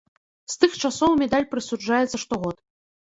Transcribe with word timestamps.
З 0.53 0.55
тых 0.61 0.71
часоў 0.87 1.11
медаль 1.21 1.47
прысуджаецца 1.53 2.17
штогод. 2.25 2.57